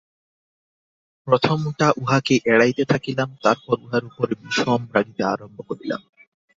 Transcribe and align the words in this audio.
প্রথমটা 1.27 1.87
উহাকে 1.97 2.35
এড়াইতে 2.45 2.83
থাকিলাম, 2.85 3.29
তার 3.43 3.57
পর 3.65 3.77
উহার 3.81 4.03
উপরে 4.05 4.33
বিষম 4.43 4.81
রাগিতে 4.93 5.23
আরম্ভ 5.25 5.57
করিলাম। 5.69 6.01